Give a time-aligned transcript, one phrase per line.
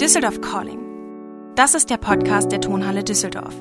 [0.00, 0.78] Düsseldorf Calling.
[1.56, 3.52] Das ist der Podcast der Tonhalle Düsseldorf.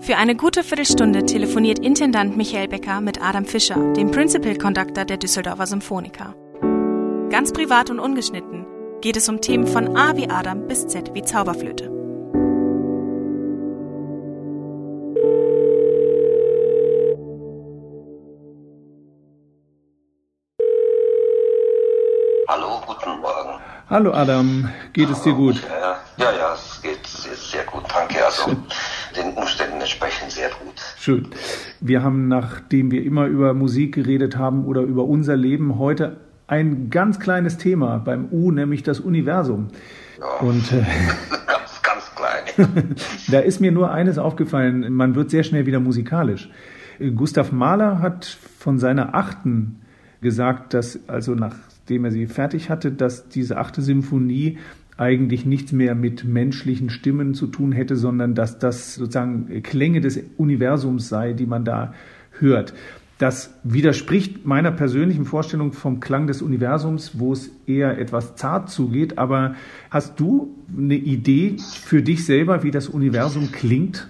[0.00, 5.18] Für eine gute Viertelstunde telefoniert Intendant Michael Becker mit Adam Fischer, dem Principal Conductor der
[5.18, 6.34] Düsseldorfer Symphoniker.
[7.28, 8.64] Ganz privat und ungeschnitten
[9.02, 11.90] geht es um Themen von A wie Adam bis Z wie Zauberflöte.
[22.48, 23.60] Hallo, guten Morgen.
[23.90, 25.56] Hallo Adam, geht es dir gut?
[25.68, 25.81] Ja,
[26.16, 28.24] ja, ja, es geht sehr gut, danke.
[28.24, 28.56] Also
[29.16, 30.74] den Umständen entsprechend sehr gut.
[30.98, 31.28] Schön.
[31.80, 36.90] Wir haben, nachdem wir immer über Musik geredet haben oder über unser Leben, heute ein
[36.90, 39.68] ganz kleines Thema beim U, nämlich das Universum.
[40.18, 40.84] Ja, Und äh,
[41.46, 42.94] ganz, ganz klein.
[43.28, 46.50] da ist mir nur eines aufgefallen, man wird sehr schnell wieder musikalisch.
[47.16, 48.26] Gustav Mahler hat
[48.58, 49.80] von seiner achten
[50.20, 54.58] gesagt, dass also nach nachdem er sie fertig hatte, dass diese achte Symphonie
[54.96, 60.20] eigentlich nichts mehr mit menschlichen Stimmen zu tun hätte, sondern dass das sozusagen Klänge des
[60.36, 61.94] Universums sei, die man da
[62.38, 62.74] hört.
[63.18, 69.16] Das widerspricht meiner persönlichen Vorstellung vom Klang des Universums, wo es eher etwas zart zugeht.
[69.16, 69.54] Aber
[69.90, 74.08] hast du eine Idee für dich selber, wie das Universum klingt?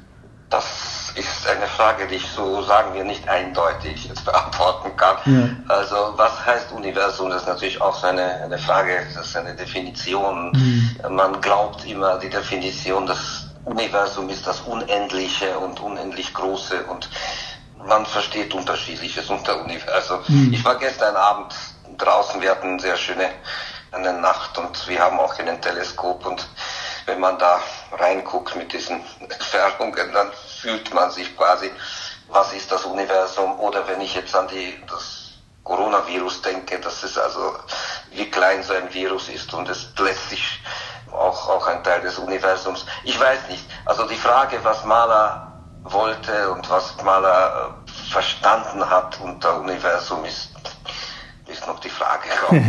[0.48, 5.16] Das ist eine Frage, die ich so, sagen wir, nicht eindeutig jetzt beantworten kann.
[5.24, 5.74] Ja.
[5.74, 7.30] Also was heißt Universum?
[7.30, 10.52] Das ist natürlich auch so eine, eine Frage, das ist eine Definition.
[10.52, 11.14] Mhm.
[11.14, 17.08] Man glaubt immer, die Definition, das Universum ist das Unendliche und unendlich Große und
[17.86, 20.20] man versteht Unterschiedliches unter Universum.
[20.28, 20.52] Mhm.
[20.52, 21.54] Ich war gestern Abend
[21.98, 23.28] draußen, wir hatten sehr schöne
[23.92, 26.46] eine Nacht und wir haben auch ein Teleskop und
[27.06, 27.60] wenn man da
[27.92, 31.70] reinguckt mit diesen Entfernungen, dann fühlt man sich quasi,
[32.28, 33.58] was ist das Universum?
[33.60, 35.32] Oder wenn ich jetzt an die, das
[35.64, 37.56] Coronavirus denke, das ist also,
[38.10, 40.60] wie klein so ein Virus ist und es letztlich
[41.12, 42.86] auch, auch ein Teil des Universums.
[43.04, 43.64] Ich weiß nicht.
[43.84, 45.48] Also die Frage, was Maler
[45.84, 50.51] wollte und was Maler äh, verstanden hat unter Universum ist,
[51.62, 52.28] ist noch die Frage.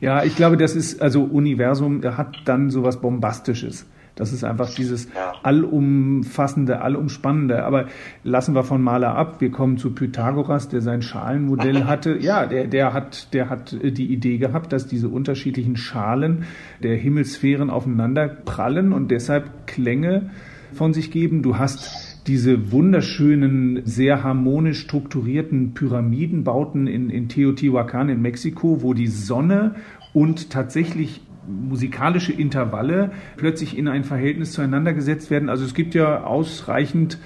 [0.00, 3.84] Ja, ich glaube, das ist, also Universum hat dann sowas Bombastisches.
[4.14, 5.32] Das ist einfach dieses ja.
[5.42, 7.64] allumfassende, allumspannende.
[7.64, 7.86] Aber
[8.22, 9.40] lassen wir von Maler ab.
[9.40, 12.16] Wir kommen zu Pythagoras, der sein Schalenmodell hatte.
[12.16, 16.44] Ja, der, der hat, der hat die Idee gehabt, dass diese unterschiedlichen Schalen
[16.80, 20.30] der Himmelssphären aufeinander prallen und deshalb Klänge
[20.72, 21.42] von sich geben.
[21.42, 29.06] Du hast diese wunderschönen, sehr harmonisch strukturierten Pyramidenbauten in, in Teotihuacan in Mexiko, wo die
[29.06, 29.74] Sonne
[30.12, 35.48] und tatsächlich musikalische Intervalle plötzlich in ein Verhältnis zueinander gesetzt werden.
[35.48, 37.18] Also es gibt ja ausreichend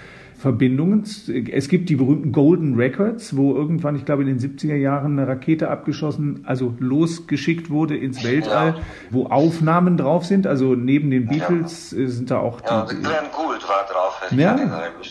[0.42, 1.04] Verbindungen.
[1.53, 5.28] Es gibt die berühmten Golden Records, wo irgendwann, ich glaube in den 70er Jahren, eine
[5.28, 8.82] Rakete abgeschossen, also losgeschickt wurde ins Weltall, ja.
[9.10, 10.48] wo Aufnahmen drauf sind.
[10.48, 12.08] Also neben den Beatles ja.
[12.08, 12.97] sind da auch ja, die.
[12.97, 14.20] Glenn Gould war drauf.
[14.32, 14.56] Ja,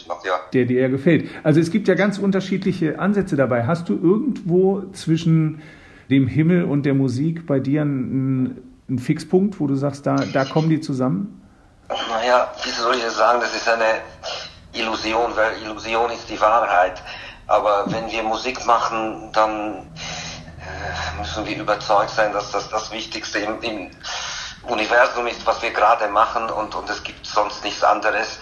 [0.08, 0.34] noch, ja.
[0.52, 1.30] Der dir gefällt.
[1.44, 3.66] Also es gibt ja ganz unterschiedliche Ansätze dabei.
[3.66, 5.62] Hast du irgendwo zwischen
[6.10, 8.58] dem Himmel und der Musik bei dir ein
[8.92, 11.42] ein Fixpunkt, wo du sagst, da, da kommen die zusammen?
[11.88, 13.40] Naja, wie soll ich das sagen?
[13.42, 13.86] Das ist eine
[14.74, 17.02] Illusion, weil Illusion ist die Wahrheit.
[17.48, 19.92] Aber wenn wir Musik machen, dann
[20.62, 23.92] äh, müssen wir überzeugt sein, dass das das Wichtigste im, im
[24.64, 28.40] Universum ist, was wir gerade machen und, und es gibt sonst nichts anderes.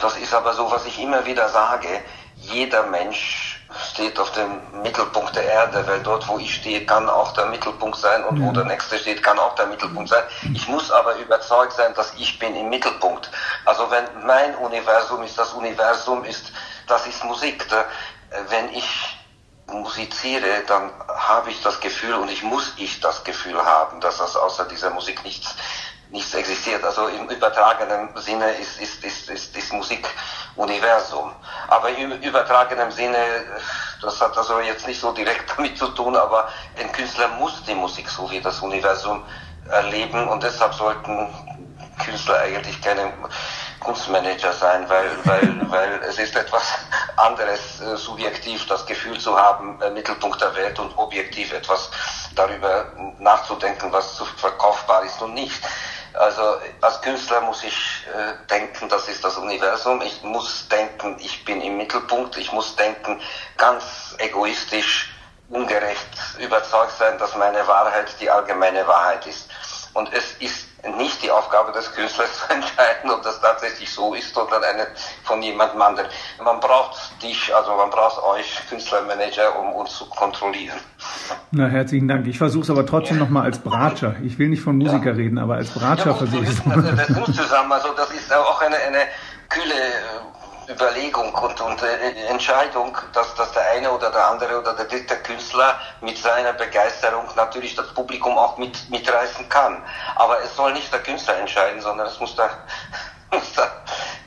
[0.00, 1.88] Das ist aber so, was ich immer wieder sage.
[2.36, 3.47] Jeder Mensch
[3.92, 7.98] steht auf dem Mittelpunkt der Erde, weil dort, wo ich stehe, kann auch der Mittelpunkt
[7.98, 8.46] sein und ja.
[8.46, 10.22] wo der nächste steht, kann auch der Mittelpunkt sein.
[10.54, 13.30] Ich muss aber überzeugt sein, dass ich bin im Mittelpunkt.
[13.64, 16.52] Also wenn mein Universum ist, das Universum ist,
[16.86, 17.66] das ist Musik.
[18.48, 19.16] Wenn ich
[19.66, 24.36] musiziere, dann habe ich das Gefühl und ich muss ich das Gefühl haben, dass das
[24.36, 25.54] außer dieser Musik nichts
[26.10, 26.82] nichts existiert.
[26.84, 30.08] Also im übertragenen Sinne ist, ist, ist, ist, ist Musik
[30.58, 31.32] Universum.
[31.68, 33.16] Aber im übertragenen Sinne,
[34.02, 36.48] das hat also jetzt nicht so direkt damit zu tun, aber
[36.78, 39.22] ein Künstler muss die Musik so wie das Universum
[39.70, 41.28] erleben und deshalb sollten
[42.04, 43.12] Künstler eigentlich keine
[43.80, 46.62] Kunstmanager sein, weil, weil, weil es ist etwas
[47.16, 51.90] anderes, äh, subjektiv das Gefühl zu haben, äh, Mittelpunkt der Welt und objektiv etwas
[52.34, 55.60] darüber nachzudenken, was zu verkaufbar ist und nicht.
[56.18, 56.42] Also
[56.80, 60.02] als Künstler muss ich äh, denken, das ist das Universum.
[60.02, 62.36] Ich muss denken, ich bin im Mittelpunkt.
[62.36, 63.20] Ich muss denken,
[63.56, 65.14] ganz egoistisch,
[65.48, 69.48] ungerecht, überzeugt sein, dass meine Wahrheit die allgemeine Wahrheit ist.
[69.94, 70.66] Und es ist
[70.96, 74.88] nicht die Aufgabe des Künstlers zu entscheiden, ob das tatsächlich so ist oder eine
[75.24, 76.08] von jemandem anderen.
[76.40, 80.80] Man braucht dich, also man braucht euch Künstlermanager, um uns zu kontrollieren.
[81.50, 82.26] Na, herzlichen Dank.
[82.26, 83.24] Ich versuche es aber trotzdem ja.
[83.24, 84.16] nochmal als Bratscher.
[84.22, 85.16] Ich will nicht von Musiker ja.
[85.16, 86.60] reden, aber als Bratscher ja, versuche ich es.
[86.66, 88.98] Also, das muss zusammen, also das ist auch eine, eine
[89.48, 94.74] kühle äh, Überlegung und, und äh, Entscheidung, dass, dass der eine oder der andere oder
[94.74, 99.82] der dritte Künstler mit seiner Begeisterung natürlich das Publikum auch mit, mitreißen kann.
[100.16, 102.50] Aber es soll nicht der Künstler entscheiden, sondern es muss der,
[103.32, 103.70] muss der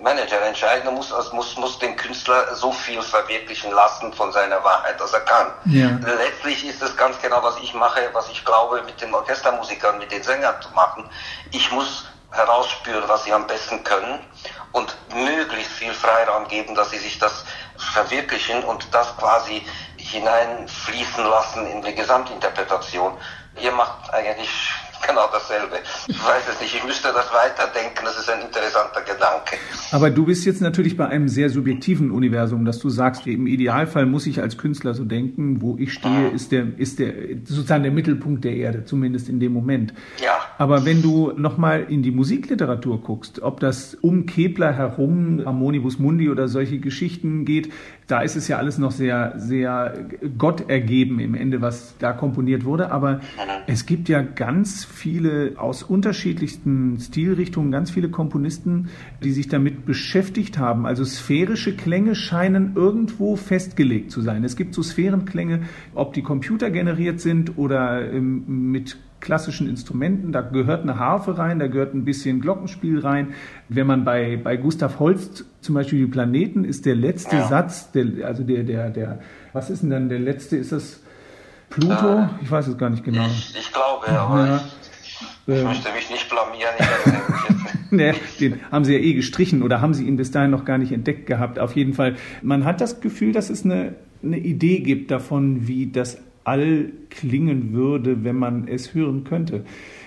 [0.02, 4.64] Manager entscheiden und muss, also muss, muss den Künstler so viel verwirklichen lassen von seiner
[4.64, 5.52] Wahrheit, dass er kann.
[5.66, 5.90] Ja.
[6.18, 10.12] Letztlich ist es ganz genau, was ich mache, was ich glaube, mit den Orchestermusikern, mit
[10.12, 11.10] den Sängern zu machen.
[11.52, 14.20] Ich muss herausspüren, was sie am besten können
[14.72, 17.44] und möglichst viel Freiraum geben, dass sie sich das
[17.78, 19.66] verwirklichen und das quasi
[19.98, 23.18] hineinfließen lassen in die Gesamtinterpretation.
[23.60, 24.50] Ihr macht eigentlich
[25.08, 25.80] genau dasselbe.
[26.08, 29.58] Ich weiß es nicht, ich müsste das weiterdenken, das ist ein interessanter Gedanke.
[29.92, 34.06] Aber du bist jetzt natürlich bei einem sehr subjektiven Universum, dass du sagst, im Idealfall
[34.06, 36.36] muss ich als Künstler so denken, wo ich stehe, mhm.
[36.36, 39.94] ist der, ist der sozusagen der Mittelpunkt der Erde, zumindest in dem Moment.
[40.24, 40.32] Ja.
[40.58, 46.30] Aber wenn du nochmal in die Musikliteratur guckst, ob das um Kepler herum, Harmonibus Mundi
[46.30, 47.70] oder solche Geschichten geht,
[48.12, 49.94] da ist es ja alles noch sehr, sehr
[50.38, 52.92] Gott ergeben im Ende, was da komponiert wurde.
[52.92, 53.20] Aber mhm.
[53.68, 58.90] es gibt ja ganz viele aus unterschiedlichsten Stilrichtungen, ganz viele Komponisten,
[59.24, 60.86] die sich damit beschäftigt haben.
[60.86, 64.44] Also sphärische Klänge scheinen irgendwo festgelegt zu sein.
[64.44, 65.62] Es gibt so Sphärenklänge,
[65.96, 70.32] ob die computergeneriert sind oder ähm, mit klassischen Instrumenten.
[70.32, 73.34] Da gehört eine Harfe rein, da gehört ein bisschen Glockenspiel rein.
[73.70, 77.48] Wenn man bei, bei Gustav Holst zum Beispiel die Planeten ist der letzte ja.
[77.48, 79.20] Satz, der, also der, der, der,
[79.54, 80.58] was ist denn dann der letzte?
[80.58, 81.00] Ist das
[81.70, 82.20] Pluto?
[82.20, 83.26] Äh, ich weiß es gar nicht genau.
[83.28, 84.62] Ich, ich glaube, aber ja.
[85.48, 86.74] ich, ich möchte mich nicht blamieren.
[87.92, 90.78] nee, den haben sie ja eh gestrichen oder haben sie ihn bis dahin noch gar
[90.78, 91.60] nicht entdeckt gehabt.
[91.60, 95.92] Auf jeden Fall, man hat das Gefühl, dass es eine, eine Idee gibt davon, wie
[95.92, 99.66] das all klingen würde, wenn man es hören könnte.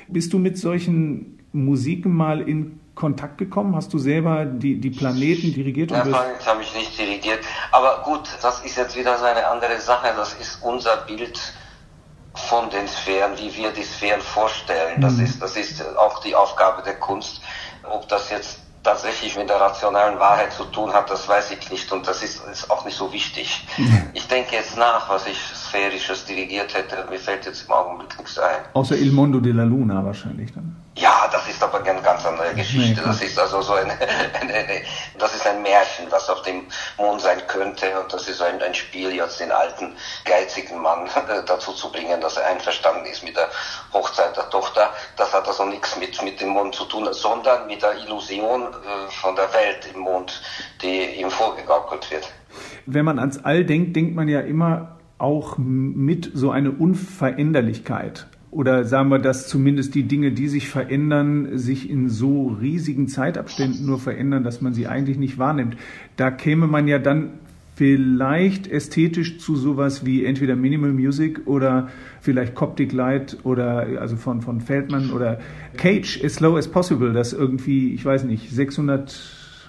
[0.09, 3.75] Bist du mit solchen Musiken mal in Kontakt gekommen?
[3.75, 5.91] Hast du selber die, die Planeten dirigiert?
[5.91, 7.41] Nein, das habe ich nicht dirigiert.
[7.73, 10.09] Aber gut, das ist jetzt wieder so eine andere Sache.
[10.17, 11.41] Das ist unser Bild
[12.35, 15.01] von den Sphären, wie wir die Sphären vorstellen.
[15.01, 15.25] Das, mhm.
[15.25, 17.41] ist, das ist auch die Aufgabe der Kunst.
[17.85, 21.91] Ob das jetzt tatsächlich mit der rationalen Wahrheit zu tun hat, das weiß ich nicht
[21.91, 23.67] und das ist, ist auch nicht so wichtig.
[24.15, 28.39] Ich denke jetzt nach, was ich Sphärisches dirigiert hätte, mir fällt jetzt im Augenblick nichts
[28.39, 28.63] ein.
[28.73, 30.85] Außer Il Mondo della Luna wahrscheinlich dann.
[30.97, 33.01] Ja, das ist aber eine ganz andere Geschichte.
[33.01, 33.93] Nee, das ist also so eine,
[34.41, 34.83] eine, eine,
[35.19, 36.67] das ist ein Märchen, was auf dem
[36.99, 37.99] Mond sein könnte.
[38.01, 41.11] Und das ist ein, ein Spiel, jetzt den alten, geizigen Mann
[41.47, 43.49] dazu zu bringen, dass er einverstanden ist mit der
[43.93, 44.91] Hochzeit der Tochter.
[45.85, 49.91] Nichts mit, mit dem Mond zu tun, sondern mit der Illusion äh, von der Welt
[49.95, 50.41] im Mond,
[50.81, 52.33] die ihm vorgegaukelt wird.
[52.87, 58.85] Wenn man ans All denkt, denkt man ja immer auch mit so eine Unveränderlichkeit oder
[58.85, 63.99] sagen wir, dass zumindest die Dinge, die sich verändern, sich in so riesigen Zeitabständen nur
[63.99, 65.77] verändern, dass man sie eigentlich nicht wahrnimmt.
[66.17, 67.41] Da käme man ja dann
[67.75, 71.89] vielleicht ästhetisch zu sowas wie entweder Minimal Music oder
[72.21, 75.41] vielleicht Coptic Light oder also von, von Feldmann oder
[75.77, 79.19] Cage as slow as possible, das irgendwie, ich weiß nicht, 600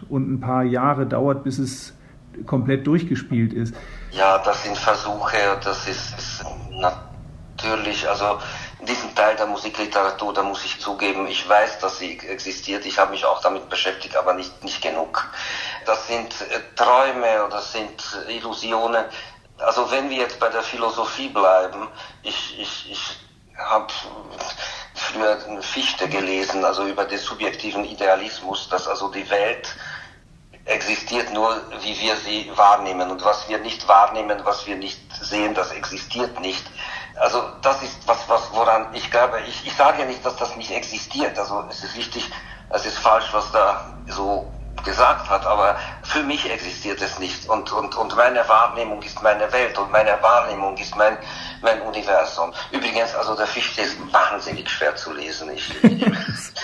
[0.09, 1.93] und ein paar Jahre dauert, bis es
[2.45, 3.73] komplett durchgespielt ist.
[4.11, 6.45] Ja, das sind Versuche, das ist, ist
[6.79, 8.37] natürlich, also
[8.87, 13.11] diesen Teil der Musikliteratur, da muss ich zugeben, ich weiß, dass sie existiert, ich habe
[13.11, 15.27] mich auch damit beschäftigt, aber nicht, nicht genug.
[15.85, 19.05] Das sind äh, Träume oder sind Illusionen.
[19.59, 21.87] Also wenn wir jetzt bei der Philosophie bleiben,
[22.23, 23.17] ich, ich, ich
[23.57, 23.87] habe
[24.93, 29.75] früher Fichte gelesen, also über den subjektiven Idealismus, dass also die Welt
[30.65, 33.11] existiert nur, wie wir sie wahrnehmen.
[33.11, 36.65] Und was wir nicht wahrnehmen, was wir nicht sehen, das existiert nicht.
[37.17, 40.55] Also das ist was, was woran ich glaube, ich, ich sage ja nicht, dass das
[40.55, 41.37] nicht existiert.
[41.39, 42.29] Also es ist wichtig,
[42.69, 44.51] es ist falsch, was da so
[44.85, 47.49] gesagt hat, aber für mich existiert es nicht.
[47.49, 51.17] Und, und, und meine Wahrnehmung ist meine Welt und meine Wahrnehmung ist mein,
[51.61, 52.53] mein Universum.
[52.71, 55.49] Übrigens, also der Fichte ist wahnsinnig schwer zu lesen.
[55.53, 56.05] Ich, ich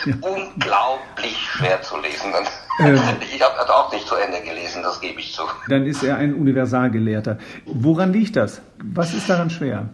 [0.21, 2.33] unglaublich schwer zu lesen.
[2.79, 2.99] Ähm,
[3.35, 5.43] ich habe auch nicht zu Ende gelesen, das gebe ich zu.
[5.67, 7.37] Dann ist er ein Universalgelehrter.
[7.65, 8.61] Woran liegt das?
[8.83, 9.89] Was ist daran schwer?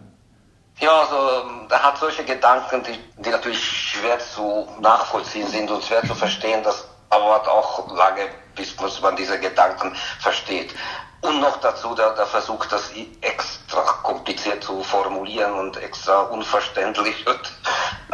[0.80, 6.02] Ja, also er hat solche Gedanken, die, die natürlich schwer zu nachvollziehen sind und schwer
[6.04, 6.60] zu verstehen.
[6.62, 10.74] Das dauert auch lange, bis man diese Gedanken versteht.
[11.20, 17.24] Und noch dazu der, der Versuch, das extra kompliziert zu formulieren und extra unverständlich.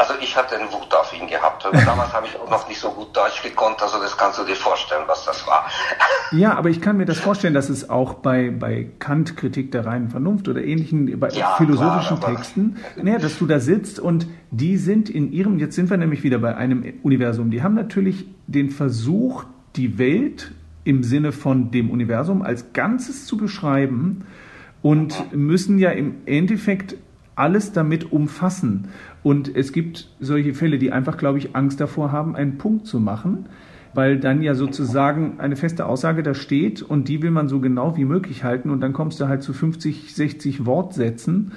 [0.07, 1.65] Also ich hatte einen Wut auf ihn gehabt.
[1.65, 4.55] Damals habe ich auch noch nicht so gut Deutsch gekonnt, also das kannst du dir
[4.55, 5.67] vorstellen, was das war.
[6.33, 9.87] Ja, aber ich kann mir das vorstellen, dass es auch bei, bei Kant Kritik der
[9.87, 14.27] reinen Vernunft oder ähnlichen bei ja, philosophischen klar, Texten, naja, dass du da sitzt und
[14.51, 18.27] die sind in ihrem, jetzt sind wir nämlich wieder bei einem Universum, die haben natürlich
[18.49, 19.45] den Versuch,
[19.77, 20.51] die Welt
[20.83, 24.27] im Sinne von dem Universum als Ganzes zu beschreiben
[24.83, 26.97] und müssen ja im Endeffekt
[27.37, 28.89] alles damit umfassen.
[29.23, 33.01] Und es gibt solche Fälle, die einfach, glaube ich, Angst davor haben, einen Punkt zu
[33.01, 33.47] machen,
[33.95, 37.97] weil dann ja sozusagen eine feste Aussage da steht und die will man so genau
[37.97, 41.53] wie möglich halten und dann kommst du halt zu 50, 60 Wortsätzen.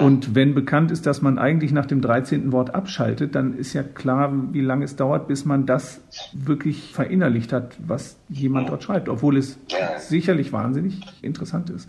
[0.00, 2.52] Und wenn bekannt ist, dass man eigentlich nach dem 13.
[2.52, 6.00] Wort abschaltet, dann ist ja klar, wie lange es dauert, bis man das
[6.32, 9.58] wirklich verinnerlicht hat, was jemand dort schreibt, obwohl es
[9.98, 11.88] sicherlich wahnsinnig interessant ist.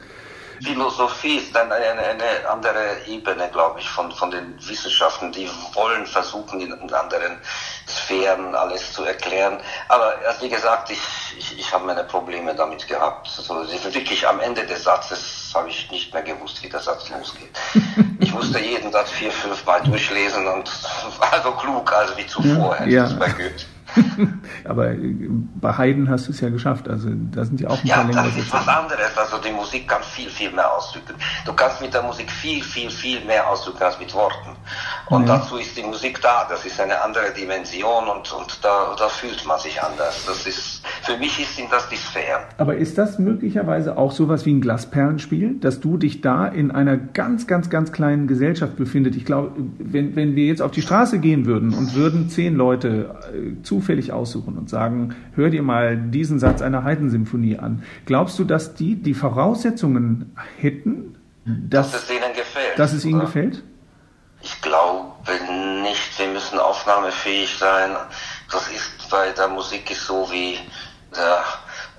[0.64, 5.32] Philosophie ist dann eine, eine andere Ebene, glaube ich, von, von den Wissenschaften.
[5.32, 7.38] Die wollen versuchen, in anderen
[8.06, 9.60] Sphären alles zu erklären.
[9.90, 11.00] Aber also wie gesagt, ich,
[11.38, 13.30] ich, ich habe meine Probleme damit gehabt.
[13.38, 13.56] Also
[13.94, 17.50] wirklich am Ende des Satzes habe ich nicht mehr gewusst, wie der Satz losgeht.
[18.20, 20.72] Ich musste jeden Satz vier, fünf Mal durchlesen und
[21.20, 23.06] war so klug, also wie zuvor, hätte ja.
[23.06, 23.66] ich es bei Goethe.
[24.66, 24.98] Aber äh,
[25.62, 26.88] bei Haydn hast du es ja geschafft.
[26.88, 29.18] Also da sind ja auch ein ja, paar längere Das ist was anderes.
[29.18, 31.16] Also die Musik kann viel, viel mehr ausdrücken.
[31.46, 34.56] Du kannst mit der Musik viel, viel, viel mehr ausdrücken als mit Worten.
[35.08, 35.38] Und ja.
[35.38, 36.46] dazu ist die Musik da.
[36.50, 40.26] Das ist eine andere Dimension und, und da, da fühlt man sich anders.
[40.26, 40.75] Das ist,
[41.06, 42.44] für mich ist, sind das die Sphären.
[42.58, 46.98] Aber ist das möglicherweise auch sowas wie ein Glasperlenspiel, dass du dich da in einer
[46.98, 49.16] ganz, ganz, ganz kleinen Gesellschaft befindest?
[49.16, 53.16] Ich glaube, wenn, wenn wir jetzt auf die Straße gehen würden und würden zehn Leute
[53.34, 57.84] äh, zufällig aussuchen und sagen, hör dir mal diesen Satz einer Heidensymphonie an.
[58.06, 62.80] Glaubst du, dass die die Voraussetzungen hätten, dass, dass es ihnen gefällt?
[62.80, 63.26] Dass es ihnen oder?
[63.26, 63.64] gefällt?
[64.42, 65.32] Ich glaube
[65.84, 66.14] nicht.
[66.18, 67.92] Sie müssen aufnahmefähig sein.
[68.52, 70.58] Das ist bei der Musik ist so wie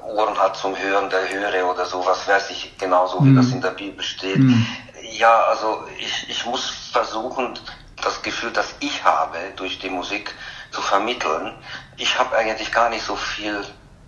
[0.02, 3.37] Ohren hat zum Hören der Höre oder sowas, weiß ich genauso, wie mm.
[3.37, 4.38] das in der Bibel steht.
[4.38, 4.66] Mm.
[5.12, 7.58] Ja, also ich, ich muss versuchen,
[8.02, 10.35] das Gefühl, das ich habe durch die Musik
[10.70, 11.52] zu vermitteln.
[11.96, 13.64] Ich habe eigentlich gar nicht so viel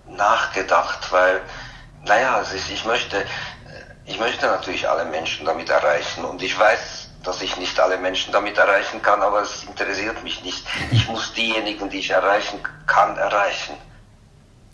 [0.07, 1.41] nachgedacht, weil,
[2.05, 3.25] naja, also ich, ich möchte,
[4.07, 8.33] ich möchte natürlich alle Menschen damit erreichen und ich weiß, dass ich nicht alle Menschen
[8.33, 10.65] damit erreichen kann, aber es interessiert mich nicht.
[10.91, 13.77] Ich muss diejenigen, die ich erreichen kann, erreichen.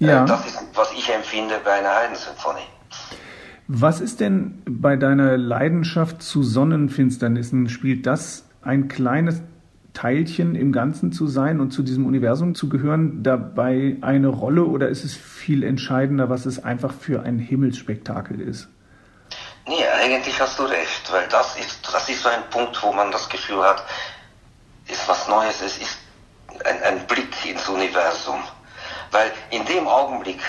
[0.07, 0.25] Ja.
[0.25, 2.67] Äh, das ist, was ich empfinde bei einer Heidensymphonie.
[3.67, 7.69] Was ist denn bei deiner Leidenschaft zu Sonnenfinsternissen?
[7.69, 9.43] Spielt das ein kleines
[9.95, 14.89] Teilchen im Ganzen zu sein und zu diesem Universum zu gehören dabei eine Rolle oder
[14.89, 18.69] ist es viel entscheidender, was es einfach für ein Himmelsspektakel ist?
[19.67, 23.11] Nee, eigentlich hast du recht, weil das ist, das ist so ein Punkt, wo man
[23.11, 23.83] das Gefühl hat,
[24.89, 25.99] ist was Neues, es ist
[26.65, 28.43] ein, ein Blick ins Universum.
[29.15, 30.41] Weil in dem Augenblick,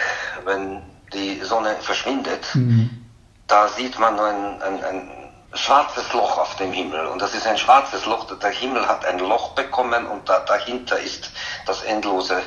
[0.43, 0.81] wenn
[1.13, 2.89] die Sonne verschwindet, mhm.
[3.45, 5.11] da sieht man ein, ein, ein
[5.53, 7.05] schwarzes Loch auf dem Himmel.
[7.05, 8.25] Und das ist ein schwarzes Loch.
[8.39, 11.29] Der Himmel hat ein Loch bekommen und da, dahinter ist
[11.67, 12.41] das endlose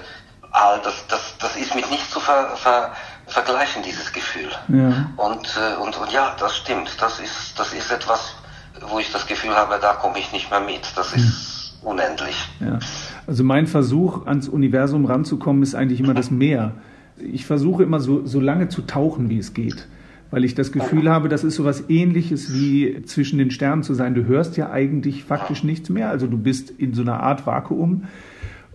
[0.51, 0.81] All.
[0.83, 2.93] Das, das, das ist mit nichts zu ver, ver,
[3.29, 4.51] vergleichen, dieses Gefühl.
[4.67, 5.11] Ja.
[5.17, 7.01] Und, äh, und, und ja, das stimmt.
[7.01, 8.35] Das ist, das ist etwas,
[8.81, 10.85] wo ich das Gefühl habe, da komme ich nicht mehr mit.
[10.97, 12.49] Das ist unendlich.
[12.59, 12.81] Ja.
[13.28, 16.73] Also mein Versuch, ans Universum ranzukommen, ist eigentlich immer das Meer.
[17.18, 19.87] Ich versuche immer so, so lange zu tauchen, wie es geht
[20.30, 23.94] weil ich das Gefühl habe, das ist so was ähnliches wie zwischen den Sternen zu
[23.94, 24.14] sein.
[24.14, 28.04] Du hörst ja eigentlich faktisch nichts mehr, also du bist in so einer Art Vakuum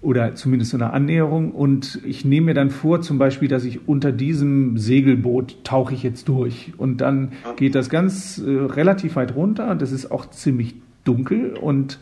[0.02, 1.52] oder zumindest so einer Annäherung.
[1.52, 6.04] Und ich nehme mir dann vor, zum Beispiel, dass ich unter diesem Segelboot tauche ich
[6.04, 6.74] jetzt durch.
[6.78, 9.72] Und dann geht das ganz äh, relativ weit runter.
[9.72, 11.56] Und das ist auch ziemlich dunkel.
[11.56, 12.00] Und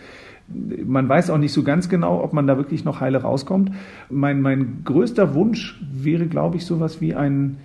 [0.48, 3.72] man weiß auch nicht so ganz genau, ob man da wirklich noch heile rauskommt.
[4.10, 7.60] Mein, mein größter Wunsch wäre, glaube ich, sowas wie ein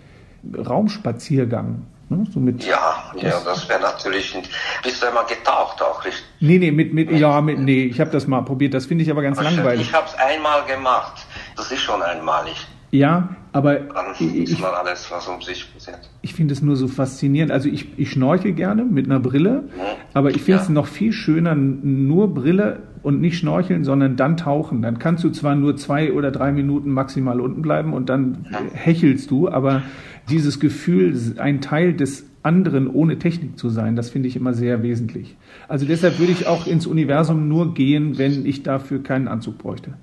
[0.56, 1.82] Raumspaziergang.
[2.08, 2.24] Ne?
[2.32, 4.36] So mit, ja, das, ja, das wäre natürlich.
[4.82, 6.24] Bist du einmal getaucht auch, richtig?
[6.38, 8.74] Nee, nee, mit, mit, ja, mit, nee, ich habe das mal probiert.
[8.74, 9.88] Das finde ich aber ganz langweilig.
[9.88, 11.26] Ich habe es einmal gemacht.
[11.56, 12.66] Das ist schon einmalig.
[12.92, 13.80] Ja, aber
[14.20, 16.10] ich, ist man alles, was um sich passiert.
[16.20, 17.50] Ich finde es nur so faszinierend.
[17.50, 19.80] Also ich, ich schnorchel gerne mit einer Brille, mhm.
[20.12, 20.74] aber ich finde es ja.
[20.74, 24.82] noch viel schöner, nur Brille und nicht schnorcheln, sondern dann tauchen.
[24.82, 28.74] Dann kannst du zwar nur zwei oder drei Minuten maximal unten bleiben und dann mhm.
[28.74, 29.82] hechelst du, aber
[30.28, 34.82] dieses Gefühl, ein Teil des anderen ohne Technik zu sein, das finde ich immer sehr
[34.82, 35.34] wesentlich.
[35.66, 39.94] Also deshalb würde ich auch ins Universum nur gehen, wenn ich dafür keinen Anzug bräuchte.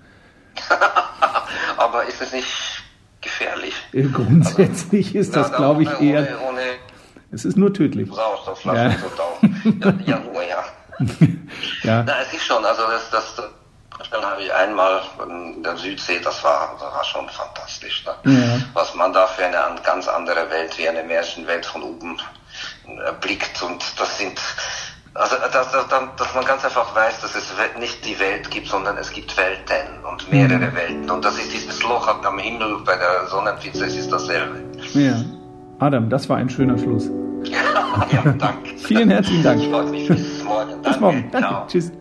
[1.77, 2.72] Aber ist es nicht
[3.91, 6.27] grundsätzlich also, ist das, glaube ich, eher.
[7.31, 8.09] Es ist nur tödlich.
[8.11, 8.97] Sauerstoffflaschen ja.
[8.97, 9.81] zu tauchen.
[9.81, 10.63] Ja, ja, nur, ja.
[11.83, 12.03] ja.
[12.03, 13.49] Na, es ist schon, also das, das
[14.11, 18.05] Dann habe ich einmal in der Südsee, das war, das war schon fantastisch.
[18.05, 18.31] Ne?
[18.31, 18.59] Ja.
[18.73, 22.19] Was man da für eine ganz andere Welt, wie eine Märchenwelt von oben
[23.03, 23.61] erblickt.
[23.63, 24.39] Und das sind,
[25.15, 28.97] also dass, dass, dass man ganz einfach weiß, dass es nicht die Welt gibt, sondern
[28.97, 30.75] es gibt Welten und mehrere mhm.
[30.75, 31.09] Welten.
[31.09, 34.61] Und das ist dieses Loch am Himmel bei der Sonnenpizza, es ist dasselbe.
[34.93, 35.23] Ja.
[35.79, 37.09] Adam, das war ein schöner Schluss.
[38.11, 38.77] ja, danke.
[38.77, 39.59] Vielen herzlichen Dank.
[39.59, 40.69] Bis morgen.
[40.69, 40.89] Danke.
[40.89, 41.29] Bis morgen.
[41.31, 41.67] Danke.
[41.67, 41.91] Tschüss.